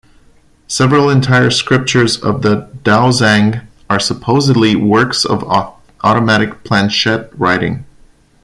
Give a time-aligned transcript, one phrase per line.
[0.67, 7.85] Several entire scriptures of the Daozang are supposedly works of automatic planchette writing.